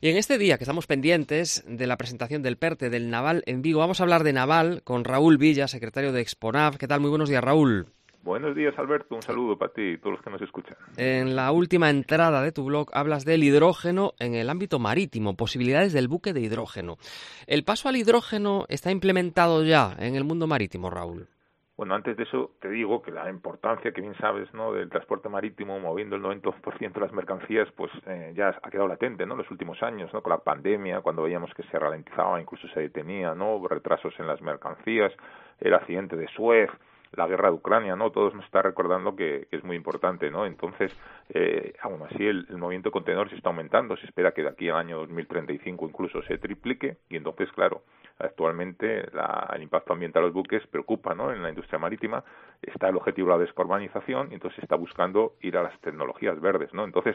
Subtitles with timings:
[0.00, 3.62] Y en este día que estamos pendientes de la presentación del PERTE del Naval en
[3.62, 6.76] Vigo, vamos a hablar de Naval con Raúl Villa, secretario de Exponav.
[6.76, 7.00] ¿Qué tal?
[7.00, 7.86] Muy buenos días, Raúl.
[8.22, 9.14] Buenos días, Alberto.
[9.14, 10.76] Un saludo para ti y todos los que nos escuchan.
[10.98, 15.94] En la última entrada de tu blog hablas del hidrógeno en el ámbito marítimo, posibilidades
[15.94, 16.98] del buque de hidrógeno.
[17.46, 21.28] ¿El paso al hidrógeno está implementado ya en el mundo marítimo, Raúl?
[21.76, 24.72] Bueno, antes de eso te digo que la importancia, que bien sabes, ¿no?
[24.72, 29.26] del transporte marítimo moviendo el 90% de las mercancías, pues eh, ya ha quedado latente,
[29.26, 29.34] ¿no?
[29.34, 30.22] En los últimos años, ¿no?
[30.22, 33.60] Con la pandemia, cuando veíamos que se ralentizaba, incluso se detenía, ¿no?
[33.68, 35.12] Retrasos en las mercancías,
[35.60, 36.70] el accidente de Suez,
[37.12, 38.10] la guerra de Ucrania, ¿no?
[38.10, 40.46] Todos nos está recordando que, es muy importante, ¿no?
[40.46, 40.92] Entonces,
[41.30, 44.76] eh, aún así, el, movimiento de contenedores está aumentando, se espera que de aquí al
[44.76, 47.82] año 2035 incluso se triplique, y entonces, claro,
[48.18, 51.32] Actualmente la, el impacto ambiental de los buques preocupa ¿no?
[51.32, 52.24] en la industria marítima,
[52.62, 56.40] está el objetivo de la descarbonización y entonces se está buscando ir a las tecnologías
[56.40, 56.72] verdes.
[56.72, 56.84] ¿no?
[56.84, 57.14] Entonces,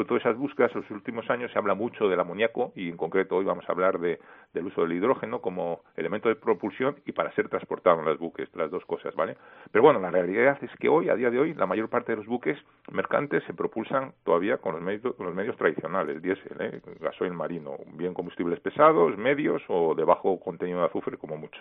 [0.00, 2.96] fruto de esas búsquedas, en los últimos años se habla mucho del amoníaco y en
[2.96, 4.18] concreto hoy vamos a hablar de,
[4.54, 8.48] del uso del hidrógeno como elemento de propulsión y para ser transportado en los buques,
[8.54, 9.36] las dos cosas, ¿vale?
[9.70, 12.16] Pero bueno, la realidad es que hoy, a día de hoy, la mayor parte de
[12.16, 12.56] los buques
[12.90, 16.80] mercantes se propulsan todavía con los medios, con los medios tradicionales, diésel, ¿eh?
[16.98, 21.60] gasoil marino, bien combustibles pesados, medios o de bajo contenido de azufre como mucho.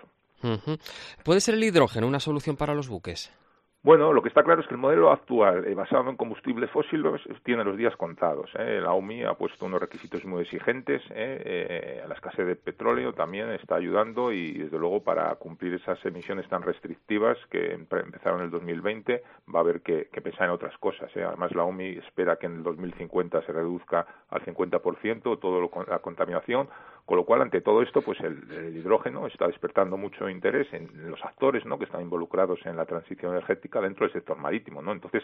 [1.26, 3.34] ¿Puede ser el hidrógeno una solución para los buques?
[3.82, 7.22] Bueno, lo que está claro es que el modelo actual, eh, basado en combustibles fósiles,
[7.44, 8.52] tiene los días contados.
[8.60, 8.82] ¿eh?
[8.84, 11.02] La OMI ha puesto unos requisitos muy exigentes.
[11.12, 12.02] ¿eh?
[12.04, 16.50] a la escasez de petróleo también está ayudando y, desde luego, para cumplir esas emisiones
[16.50, 19.24] tan restrictivas que empezaron en el 2020,
[19.56, 21.10] va a haber que, pensar en otras cosas.
[21.16, 26.68] Además, la OMI espera que en el 2050 se reduzca al 50% toda la contaminación,
[27.10, 31.20] con lo cual, ante todo esto, pues el, hidrógeno está despertando mucho interés en los
[31.26, 31.80] actores ¿no?
[31.80, 34.84] que están involucrados en la transición energética dentro del sector marítimo.
[34.84, 34.92] ¿no?
[34.92, 35.24] Entonces,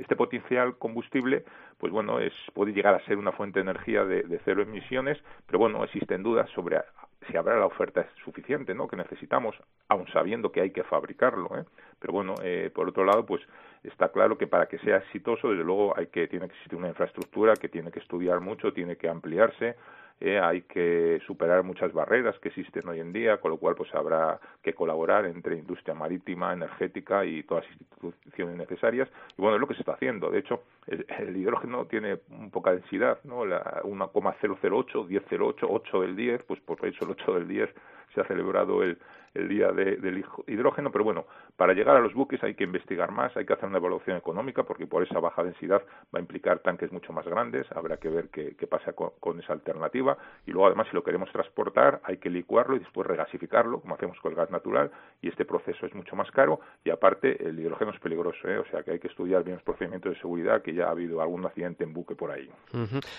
[0.00, 1.44] este potencial combustible,
[1.78, 5.58] pues bueno, es, puede llegar a ser una fuente de energía de, cero emisiones, pero
[5.58, 6.80] bueno, existen dudas sobre
[7.28, 8.88] si habrá la oferta suficiente ¿no?
[8.88, 9.54] que necesitamos,
[9.88, 11.50] aun sabiendo que hay que fabricarlo.
[11.58, 11.64] ¿eh?
[11.98, 13.42] Pero bueno, eh, por otro lado, pues
[13.84, 16.88] está claro que para que sea exitoso, desde luego, hay que, tiene que existir una
[16.88, 19.76] infraestructura que tiene que estudiar mucho, tiene que ampliarse,
[20.20, 23.94] eh, hay que superar muchas barreras que existen hoy en día, con lo cual pues
[23.94, 29.08] habrá que colaborar entre industria marítima, energética y todas las instituciones necesarias.
[29.38, 30.30] Y bueno, es lo que se está haciendo.
[30.30, 32.16] De hecho, el, hidrógeno tiene
[32.50, 33.44] poca densidad, ¿no?
[33.44, 37.70] La 1,008, 1008, 8 del 10, pues por eso el 8 del 10
[38.14, 38.98] se ha celebrado el,
[39.32, 41.24] día del hidrógeno, pero bueno,
[41.56, 44.64] para llegar a los buques hay que investigar más, hay que hacer una evaluación económica,
[44.64, 45.82] porque por esa baja densidad
[46.12, 50.18] va a implicar tanques mucho más grandes, habrá que ver qué, pasa con, esa alternativa,
[50.46, 54.18] y luego además si lo queremos transportar hay que licuarlo y después regasificarlo, como hacemos
[54.18, 54.90] con el gas natural,
[55.22, 58.58] y este proceso es mucho más caro, y aparte el hidrógeno es peligroso, ¿eh?
[58.58, 61.22] o sea que hay que estudiar bien los procedimientos de seguridad, que ya ha habido
[61.22, 62.50] algún accidente en buque por ahí.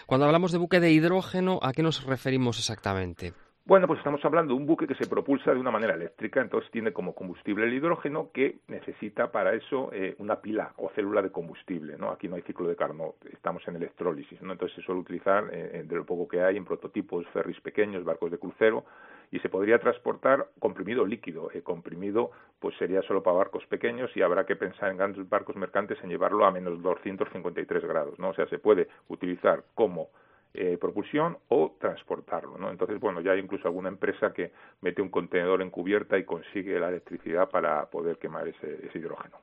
[0.07, 3.33] Cuando hablamos de buque de hidrógeno, ¿a qué nos referimos exactamente?
[3.63, 6.69] Bueno, pues estamos hablando de un buque que se propulsa de una manera eléctrica, entonces
[6.71, 11.31] tiene como combustible el hidrógeno que necesita para eso eh, una pila o célula de
[11.31, 12.09] combustible, ¿no?
[12.09, 14.53] Aquí no hay ciclo de Carnot, estamos en electrólisis, ¿no?
[14.53, 18.31] Entonces se suele utilizar eh, de lo poco que hay en prototipos, ferries pequeños, barcos
[18.31, 18.83] de crucero
[19.29, 21.51] y se podría transportar comprimido líquido.
[21.53, 25.55] Eh, comprimido pues sería solo para barcos pequeños y habrá que pensar en grandes barcos
[25.55, 28.29] mercantes en llevarlo a menos 253 grados, ¿no?
[28.29, 30.09] O sea, se puede utilizar como
[30.53, 32.57] eh, propulsión o transportarlo.
[32.57, 32.69] ¿no?
[32.69, 34.51] Entonces, bueno, ya hay incluso alguna empresa que
[34.81, 39.37] mete un contenedor en cubierta y consigue la electricidad para poder quemar ese, hidrógeno.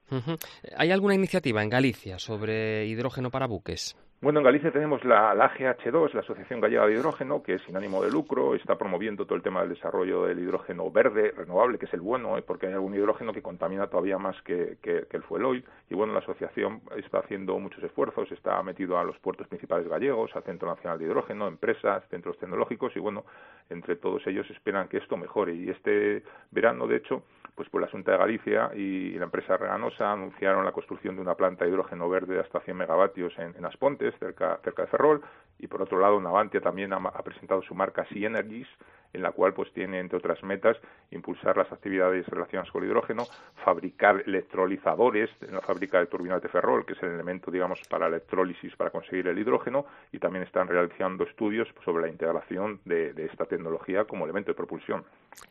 [0.76, 3.96] ¿Hay alguna iniciativa en Galicia sobre hidrógeno para buques?
[4.20, 7.76] Bueno, en Galicia tenemos la, la AGH2, la Asociación Gallega de Hidrógeno, que es sin
[7.76, 11.86] ánimo de lucro, está promoviendo todo el tema del desarrollo del hidrógeno verde, renovable, que
[11.86, 12.42] es el bueno, ¿eh?
[12.42, 15.64] porque hay algún hidrógeno que contamina todavía más que, que, que el fuel oil.
[15.88, 20.34] Y bueno, la asociación está haciendo muchos esfuerzos, está metido a los puertos principales gallegos,
[20.34, 23.24] al Centro Nacional de Hidrógeno, empresas, centros tecnológicos, y bueno,
[23.70, 25.54] entre todos ellos esperan que esto mejore.
[25.54, 27.22] Y este verano, de hecho,
[27.58, 31.34] pues por la Junta de Galicia y la empresa Reganosa anunciaron la construcción de una
[31.34, 35.20] planta de hidrógeno verde de hasta 100 megavatios en, en Aspontes, cerca, de Ferrol,
[35.58, 38.69] y por otro lado Navantia también ha, presentado su marca Sea Energies,
[39.12, 40.76] en la cual pues tiene entre otras metas
[41.10, 43.25] impulsar las actividades relacionadas con el hidrógeno,
[43.64, 48.06] fabricar electrolizadores en la fábrica de turbinas de Ferrol, que es el elemento digamos para
[48.06, 53.26] electrólisis para conseguir el hidrógeno, y también están realizando estudios sobre la integración de, de
[53.26, 55.02] esta tecnología como elemento de propulsión.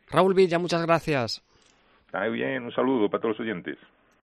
[0.10, 1.44] Raúl Villa, muchas gracias.
[2.18, 3.78] Está bien, un saludo para todos los oyentes.